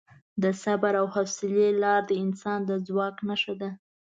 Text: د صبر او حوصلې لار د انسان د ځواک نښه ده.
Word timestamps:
د 0.43 0.45
صبر 0.63 0.93
او 1.01 1.07
حوصلې 1.13 1.69
لار 1.83 2.01
د 2.09 2.11
انسان 2.23 2.59
د 2.69 2.71
ځواک 2.87 3.15
نښه 3.27 3.53
ده. 3.61 3.69